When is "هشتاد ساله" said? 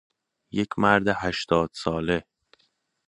1.23-2.21